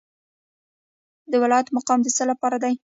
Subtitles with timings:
[1.31, 2.73] د ولایت مقام د څه لپاره دی؟